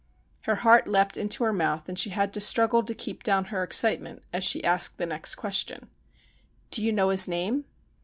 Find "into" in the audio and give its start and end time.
1.15-1.43